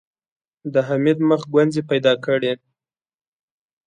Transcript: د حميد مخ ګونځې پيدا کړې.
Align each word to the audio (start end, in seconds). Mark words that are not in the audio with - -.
د 0.73 0.75
حميد 0.87 1.17
مخ 1.29 1.41
ګونځې 1.53 1.81
پيدا 1.89 2.13
کړې. 2.25 2.53